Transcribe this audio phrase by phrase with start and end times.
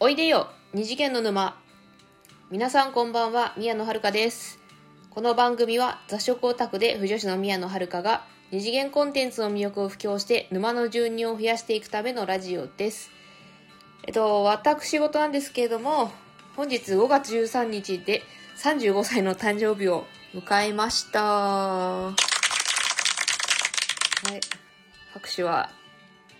[0.00, 1.60] おいでよ二次元の沼。
[2.52, 4.60] 皆さんこんばんは宮野遥です。
[5.10, 13.10] この番組は雑食オタクで不女子の宮野遥が二次元コンテンツの魅力を布教して沼の住人を増やしていくためのラジオです。
[14.06, 16.12] えっと私事なんですけれども
[16.54, 18.22] 本日5月13日で
[18.56, 21.20] 35歳の誕生日を迎えました。
[21.24, 22.14] は
[24.30, 24.40] い。
[25.12, 25.70] 拍手は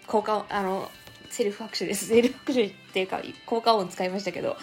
[0.07, 0.93] 効果音あの
[1.31, 2.07] セルフ拍手です。
[2.09, 4.57] セルフ拍手っていうか、効果音使いましたけど、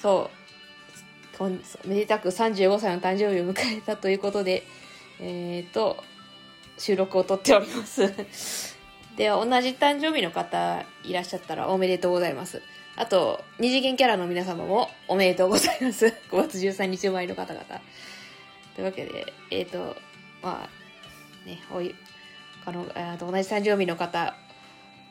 [0.00, 0.42] そう、
[1.88, 4.64] めでたく35歳の誕生日を迎えたということで、
[5.20, 6.02] えっ、ー、と、
[6.78, 8.76] 収録を撮っております。
[9.16, 12.62] では、同じ誕生日の方いらっしゃったらおめでとうございます。
[12.96, 16.06] あと、二次元キャラの皆様もおめでとうございます。
[16.30, 17.64] 5月13日生まれの方々。
[18.74, 19.96] というわけで、えっ、ー、と、
[20.42, 21.94] まあ、ね、おい、
[22.64, 24.34] あの、あと同じ誕生日の方、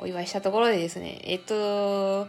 [0.01, 2.27] お祝いしたところでですね、えっと、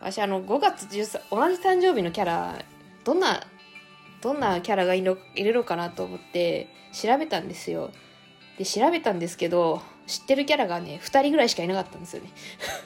[0.00, 2.58] 私あの、5月13、同じ誕生日のキャラ、
[3.04, 3.46] どんな、
[4.22, 7.90] どんなキャラがいるのかなと思って調べたんですよ。
[8.58, 12.30] で、調べたんですけど、知ってるキャラがね、2人ぐらいしかいなかったんですよね。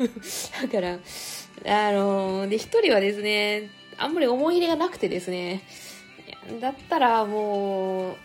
[0.63, 5.63] だから、あの、で、1人はですね、あんまり思い入れがなくてですね、
[6.61, 8.17] だったらもう、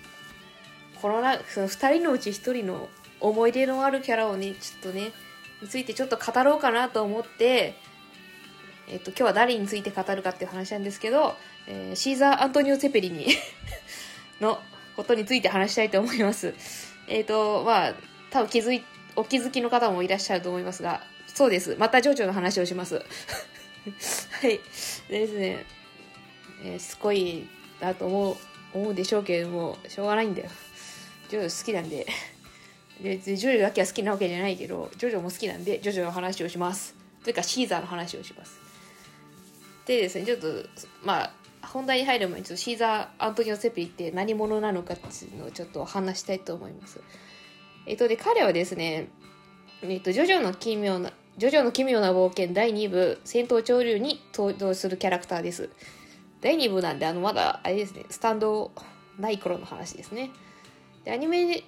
[1.01, 2.89] このな、その2人のうち1人の
[3.19, 5.11] 思い出のあるキャラをね、ちょっとね、
[5.61, 7.75] についてちょっと語ろうかなと思って、
[8.87, 11.35] えっと、今日は誰について語るかっていう話なんですけど、
[11.67, 13.27] えー、シーザー・アントニオ・ツェペリニ
[14.41, 14.59] の
[14.95, 16.53] ことについて話したいと思います。
[17.07, 17.93] えっ、と、まあ、
[18.29, 18.83] 多分気づい、
[19.15, 21.75] お気づきの方もいらっしゃると思いますが、そうです。
[21.79, 22.95] またジョジョの話をします。
[24.41, 24.59] はい。
[25.09, 25.65] でですね、
[26.63, 27.47] えー、すごい
[27.79, 28.37] なと思う、
[28.73, 30.49] 思うでしょうけれども、しょうがないんだよ。
[31.29, 32.05] ジョジョ好きなんで。
[33.01, 36.95] でジョジョだけは好きなわけじゃないけどジョジョも好きなんでジョジョの話をします。
[37.23, 38.59] というかシーザーの話をします。
[39.85, 40.47] でですねちょっと
[41.03, 46.99] まあ本題に入る前にシーザー・アントニオ・セピリって何者なのかっていうのをちょっと話したいと思います。
[47.85, 49.07] えっとで彼はですね
[49.81, 55.69] えっとジョジョの奇妙なジョジョの奇妙な冒険第2部戦闘潮流に登場するキャラクターです。
[56.41, 58.71] 第2部なんであのまだあれですねスタンド
[59.17, 60.31] ない頃の話ですね。
[61.05, 61.63] でアニメ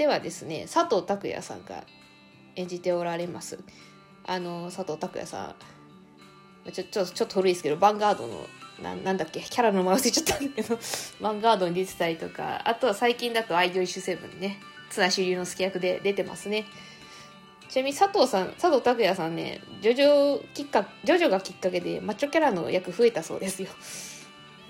[0.00, 1.84] ではですね佐藤拓也さんが
[2.56, 3.58] 演じておられます。
[4.24, 5.54] あの佐藤拓也さ
[6.66, 8.46] んちょちょちょっと古いですけどヴァンガードの
[8.82, 14.58] ななんだっけキャラの名前忘れちゃったんだけど ヴァンガードに出てたりとかあとは最近だと「アイドルシュセブン」ね
[14.88, 16.64] 綱主流の助役で出てますね。
[17.68, 23.68] ちなみに佐藤さん佐藤拓也さんねジョジョきっかジョジョがきっかけでマッチョキャラの役増えたそうですよ。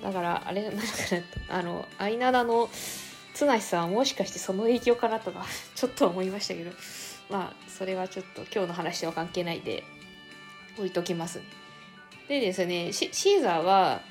[0.03, 0.83] だからあれなんか
[1.49, 2.69] あのアイナダの
[3.47, 6.71] 綱さんはもしかしてその影響かなとか ちょっと思いましたけど
[7.29, 9.85] まあそれはちょっと今日の話とは関係ないで
[10.77, 11.45] 置いときますね
[12.29, 14.03] でですねシーザーは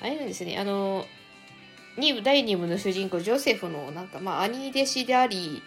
[0.00, 1.06] あれなんですねあの
[1.96, 5.62] 2部第2部の主人公ジョセフのなんかまあ兄弟子であり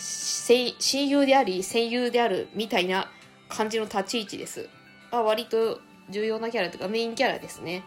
[0.00, 3.10] 親友であり戦友であるみたいな
[3.48, 4.68] 感じの立ち位置です。
[5.12, 7.84] まあ、割と重要なキャラというかメインキャラですね。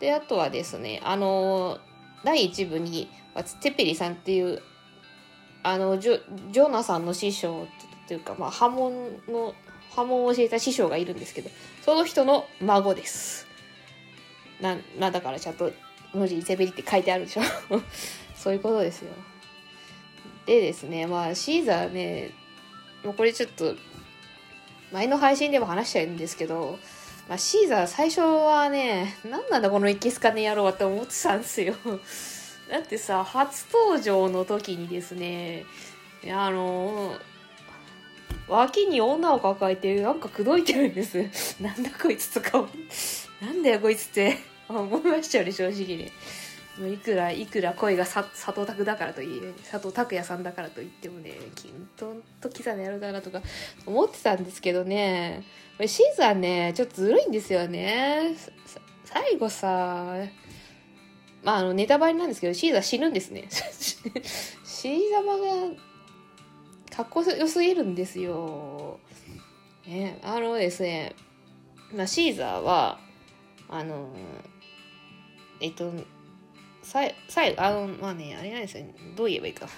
[0.00, 1.78] で、あとはですね、あの、
[2.24, 3.08] 第1部に
[3.44, 4.62] テペリさんっていう
[5.62, 6.20] あのジョ
[6.52, 7.66] ジョナさんの師匠
[8.06, 8.92] というか、まあ、波紋
[9.28, 9.54] の
[9.94, 11.50] 波紋を教えた師匠がいるんですけど
[11.82, 13.46] その人の孫です。
[14.60, 15.72] ななだからちゃんと
[16.14, 17.42] 文字にテペリって書いてあるでしょ。
[18.36, 19.12] そういうことですよ。
[20.46, 22.30] でですねまあシーザーね
[23.04, 23.74] もうこれちょっと
[24.92, 26.78] 前の配信でも話したんですけど、
[27.28, 31.74] まあ、シーザー最初はね何なんだこのイケスカネ野郎はって思ってたんですよ。
[32.70, 35.64] だってさ初登場の時にですね
[36.30, 37.14] あの
[38.48, 41.18] 脇に女を抱えてなんか口説いてるんです。
[41.60, 42.66] なんだこいつとか
[43.40, 44.38] なんだよこいつって。
[44.68, 46.10] 思いましたよね正直に。
[46.92, 48.22] いくらいくら声が佐
[48.52, 53.40] 藤拓だからといえ佐藤拓也さんだからといってもねキントンとキザでやるかなとか
[53.86, 55.42] 思ってたんですけどね。
[55.86, 58.34] シーザーねちょっとずるいんですよね。
[59.04, 60.16] 最後さ
[61.46, 63.46] まあ、あの、ネタバレなんですけど、シーザー死ぬんですね。
[64.64, 65.76] シーザマが、
[66.90, 68.98] かっこよすぎるんですよ。
[69.86, 71.14] ね、あのですね、
[71.94, 72.98] まあ、シーザーは、
[73.68, 74.12] あの、
[75.60, 75.92] えっと、
[76.82, 78.84] さい、さい、あの、まあね、あれなんですよ、
[79.14, 79.68] どう言えばいいか。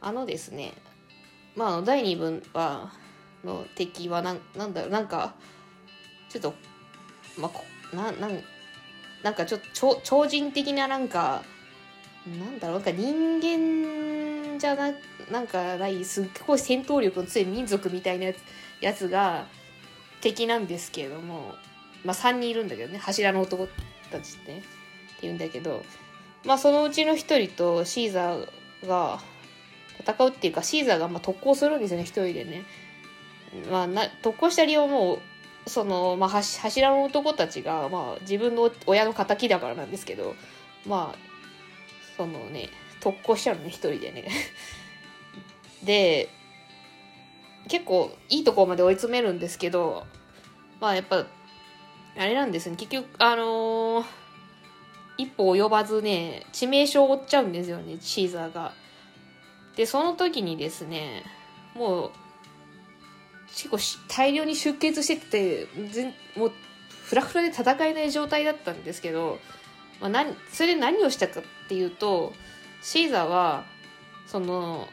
[0.00, 0.72] あのですね、
[1.54, 2.94] まあ、第2部は、
[3.44, 5.34] の敵はなん、なんだろう、なんか、
[6.30, 6.54] ちょっと、
[7.36, 8.42] まあ、こな、なん、
[9.22, 11.42] なんかちょっと超人的ななんか
[12.26, 14.92] なんだろうなんか人間じゃな
[15.30, 18.36] なんかないすっごい戦闘力の強い民族みたいなやつ
[18.80, 19.46] やつが
[20.20, 21.54] 敵なんですけれども、
[22.04, 23.68] まあ、3人いるんだけどね柱の男
[24.10, 24.64] たちってって
[25.22, 25.84] 言うんだけど
[26.44, 29.20] まあそのうちの1人とシーザーが
[30.00, 32.64] 戦うっていうかシーザーがまあ特攻するんですよね1人でね。
[33.70, 35.18] まあ、な特攻した理由はもう
[35.66, 40.34] その、まあ、柱の男たちが、まあ、自分の親の敵だからなんですけど
[40.86, 41.18] まあ
[42.16, 42.68] そのね
[43.00, 44.28] 特攻しちゃうのね一人でね
[45.82, 46.28] で
[47.68, 50.06] 結構いいところまで追い詰めるんですけど
[50.80, 51.26] まあやっぱ
[52.18, 54.04] あれなんですね結局あのー、
[55.18, 58.72] 一歩及ばずね致命傷を負っちゃうんですよねシーザーが。
[59.76, 61.24] でその時にですね
[61.74, 62.12] もう
[63.54, 63.78] 結構
[64.08, 65.68] 大量に出血してて
[66.36, 66.52] もう
[67.04, 69.38] フラフラで戦えない状態だったんですけど、
[70.00, 72.32] まあ、何それで何をしたかっていうと
[72.80, 73.64] シーザーは
[74.26, 74.88] その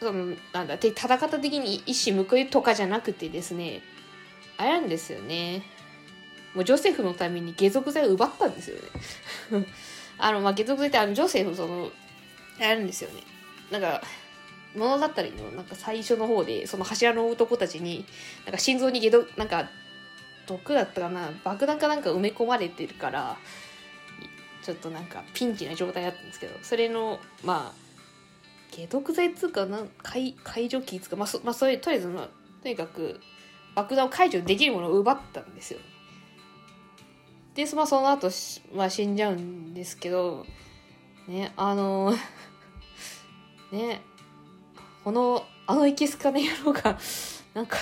[0.00, 3.82] そのなんだって戦った時に一矢報いとかじゃなくてですね
[4.58, 5.62] あれなんですよね。
[6.54, 8.76] もうジョセフのために下属剤を奪ったんですよ
[9.58, 9.66] ね。
[10.16, 11.90] あのまあ下属剤ってあのジョセフその
[12.58, 13.22] あるんですよね。
[13.70, 14.02] なんか
[14.74, 18.04] 物語のなんか最初の方でその柱の男たちに
[18.44, 19.68] なんか心臓に解毒なんか
[20.46, 23.36] 毒だったかな爆弾かなんか埋め込まれてるから
[24.62, 27.86] ちょっとなんかピンチな状態だったんですけどそれのまあ
[28.74, 32.28] 解毒剤っつうかな解解除機っつうかまあそ,、まあ、それとりあえず、まあ、
[32.62, 33.20] とにかく
[33.74, 35.80] 爆弾を解除できるものを奪ったんですよ。
[37.54, 38.30] で、まあ、その後、
[38.74, 40.44] まあ、死んじゃうんですけど
[41.26, 42.12] ねあの
[43.72, 44.02] ね
[45.06, 46.98] このあのいけすかね野郎が
[47.54, 47.78] なんか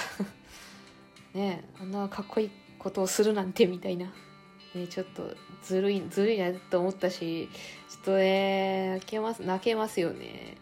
[1.33, 4.13] ねあんなかっこいいことをするなんてみたいな、
[4.75, 7.49] ね、ちょっとずるいずるいなと思ったし
[7.89, 10.59] ちょっとね泣けます泣けますよね。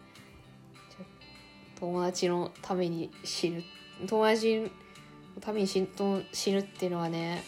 [1.81, 3.61] 友達のために死ぬ。
[4.07, 4.69] 友達の
[5.41, 7.43] ために死ぬっていうのはね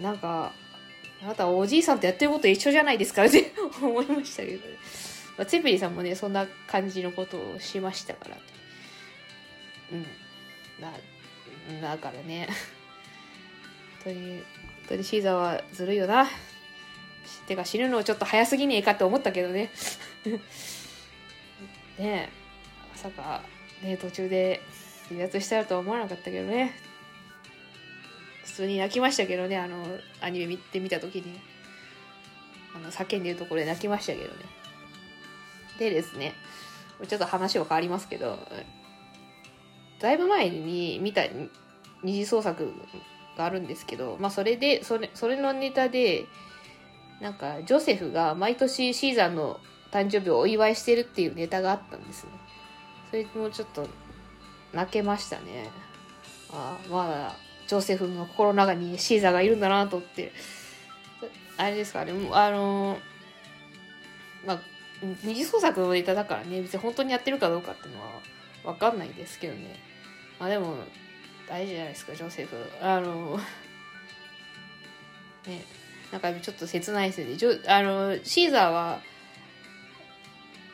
[0.00, 0.54] なんか
[1.22, 3.52] あなたおじいさんとやってること一緒じゃないですかって
[3.82, 4.78] 思いましたけどね。
[5.36, 8.36] まあ、ツェペリさんもね、そんな感じのことをしましたから。
[9.92, 10.06] うん。
[10.80, 10.92] な、
[11.80, 12.48] だからね。
[14.04, 14.44] 本当に、本
[14.88, 16.26] 当にシーザーはずるいよな。
[17.46, 19.70] てか死ぬのちょっと早すぎねえかって思ったけどね。
[21.98, 22.28] ねえ、
[22.90, 23.42] まさか、
[23.82, 24.60] ね途中で
[25.08, 26.72] 離脱したらとは思わなかったけどね。
[28.44, 31.40] 普通に泣きましたけどね、あの、アニメ見てみた時に。
[32.74, 34.61] あの、叫んでるところで泣きましたけどね。
[35.78, 36.34] でですね、
[37.06, 38.38] ちょっと話は変わりますけど、
[40.00, 41.22] だいぶ前に見た
[42.02, 42.72] 二次創作
[43.36, 46.26] があるんですけど、まあそれで、それ、それのネタで、
[47.20, 49.60] なんか、ジョセフが毎年シーザーの
[49.92, 52.30] 誕生日をお祝いしてるっていうネタがあったんですね。
[53.10, 53.86] それもちょっと
[54.72, 55.70] 泣けましたね。
[56.50, 57.36] ああ、まだ、
[57.68, 60.32] ジョセフの心の中にシーザーがいるんだなと思って。
[61.56, 62.98] あれですかね、あの、
[64.44, 64.60] まあ、
[65.02, 68.08] 二次創作のネタだからね別に本当にやってるかどうかっていうのは
[68.64, 69.80] 分かんないですけどね。
[70.38, 70.76] まあでも
[71.48, 72.56] 大事じゃないですかジョセフ。
[72.80, 73.38] あの
[75.46, 75.64] ね
[76.12, 77.36] なんかちょっと切ないですよね。
[77.36, 79.00] ジョあのシーザーは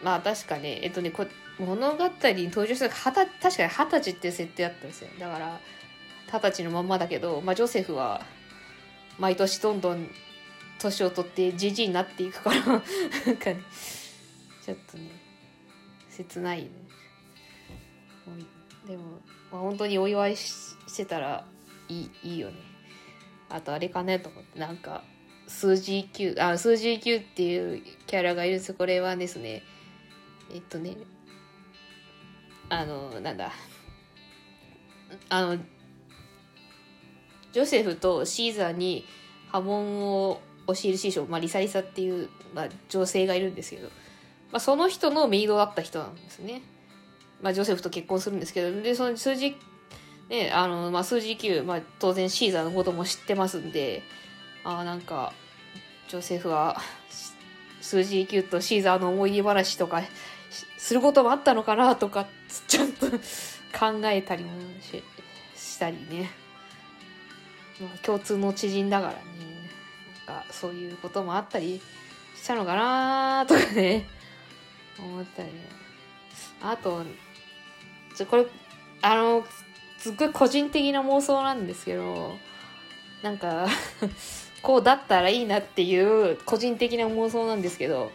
[0.02, 1.26] まあ確かねえっとねこ
[1.58, 5.08] 物語に登場したはた確かに二十歳っていう設定だったんですよ。
[5.18, 5.58] だから
[6.26, 8.26] 二十歳のまんまだけど、まあ、ジョセフは
[9.18, 10.10] 毎年どんどん
[10.78, 13.56] 年を取ってじじいになっていくからなんか、ね、
[14.68, 15.10] ちょっとね
[16.10, 16.68] 切ないね
[18.86, 19.02] でも、
[19.50, 21.46] まあ、本当にお祝いしてたら
[21.88, 22.56] いいいいよね。
[23.48, 24.58] あとあれかねと思って。
[24.58, 25.04] なんか
[25.46, 29.62] 数字9あ数字9っていうキャラがいるんですこれはですね
[30.52, 30.98] えっとね
[32.68, 33.50] あのなんだ。
[35.30, 35.56] あの
[37.52, 39.06] ジョセフとシーザーに
[39.50, 43.88] 波紋を教える師匠、まあ、リサリサっていう、まあ、女性がいるんですけど。
[44.50, 46.62] まあ、その人のメイドだった人なんですね。
[47.42, 49.56] まあ、ジョセフと結婚するんですけど、で、その数字、
[50.28, 54.02] ね、あの、まあ、数字9、まあ、当然シーザーのことも知ってますんで、
[54.64, 55.32] ああ、なんか、
[56.08, 56.80] ジョセフは、
[57.80, 60.02] 数字9とシーザーの思い出話とか、
[60.78, 62.26] することもあったのかなとか、
[62.66, 64.50] ちょっと考えたりも
[64.80, 65.02] し
[65.54, 66.30] したりね。
[67.80, 69.18] まあ、共通の知人だからね。
[70.26, 71.80] なんか、そういうこともあったり
[72.34, 74.08] したのかなとかね。
[74.98, 75.54] 思ったりね
[76.62, 77.02] あと
[78.14, 78.46] ちょこれ
[79.02, 79.44] あの
[79.98, 82.36] すっごい個人的な妄想なんですけど
[83.22, 83.66] なんか
[84.62, 88.12] こうだったらいいなっていう個人的な妄想なんですけど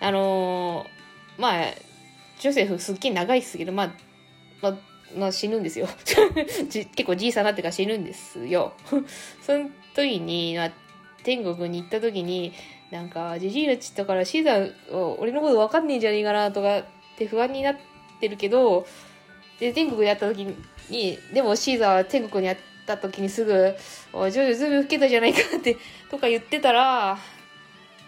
[0.00, 0.86] あの
[1.38, 1.66] まあ
[2.38, 3.92] ジョセフすっげえ長いですけどまあ、
[4.62, 4.74] まあ、
[5.16, 5.88] まあ、死ぬんですよ。
[6.68, 8.74] 結構じいさんなってから死ぬんですよ。
[9.42, 10.72] その時に、まあ、
[11.22, 12.52] 天国に行った時に
[12.96, 16.84] なんかじじいのちったからシーザー俺のこと分かんねえんじゃねえかなとかっ
[17.18, 17.76] て不安になっ
[18.20, 18.86] てるけど
[19.60, 20.46] で天国にあった時
[20.88, 23.74] にでもシーザーは天国にあった時にすぐ
[24.14, 25.76] 「おいジョジョずいぶん老けたじゃないか」って
[26.10, 27.18] とか言ってたら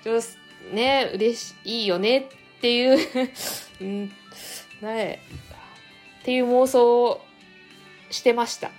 [0.03, 0.23] ジョ
[0.73, 2.25] ね嬉しいよねっ
[2.63, 2.99] ていう
[3.83, 4.13] うん
[4.81, 5.21] ね
[6.21, 7.25] っていう妄想を
[8.11, 8.71] してました。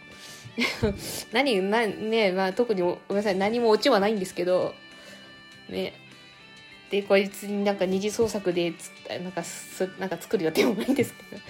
[1.31, 4.73] 何なねまあ特にごめんなさい何もオチはないんですけど
[5.69, 5.93] ね。
[6.89, 8.73] でこいつになんか二次創作で
[9.21, 11.41] なんかすなんか作る予定もないんですけど。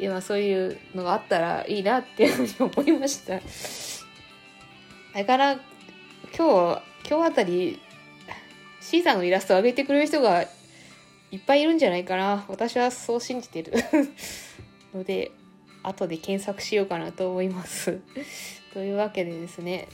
[0.00, 3.36] いやそういうのがあったらいいなっていうふうに思いました。
[3.36, 3.40] あ
[5.16, 5.60] れから今
[6.76, 7.80] 日今日あたり
[8.80, 10.42] シーザーのイラストを上げてくれる人が
[11.30, 12.44] いっぱいいるんじゃないかな。
[12.48, 13.72] 私はそう信じてる。
[14.94, 15.32] ので
[15.82, 18.00] 後で検索しようかなと思います。
[18.72, 19.88] というわけでですね、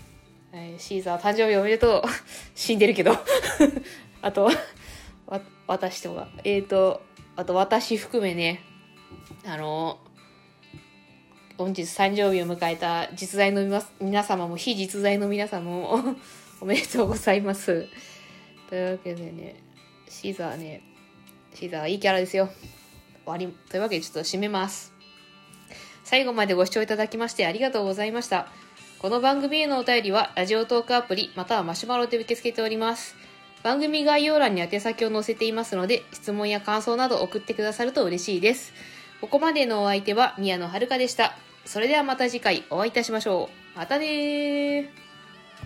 [0.55, 2.03] はい、シーザー誕生日おめでとう。
[2.55, 3.11] 死んでるけど。
[4.23, 4.45] あと
[5.27, 6.29] わ私とか。
[6.45, 7.03] えっ、ー、と
[7.35, 8.61] あと私含めね。
[9.45, 9.99] あの
[11.59, 16.17] 本日誕生日を迎えた実在の皆様も非実在の皆様も
[16.63, 17.89] おめでとうございます。
[18.69, 19.57] というわけでね
[20.09, 20.83] シーザーね
[21.53, 22.49] シーザーいいキャラですよ。
[23.25, 24.93] 終わりというわけでちょっと締めます。
[26.05, 28.53] 最後までご視聴いただきましてありがとうございました。
[28.99, 33.17] この番組へのお便りはラジオトークアプリまたはマシュマロで受け付けております。
[33.63, 38.73] 番組概要欄に宛先を載せていますので質問や感想など送ってくださると嬉しいです。
[39.21, 41.37] ここまでのお相手は宮野遥でした。
[41.67, 43.79] それではまた次回お会いいたしましょう。
[43.79, 45.04] またねー。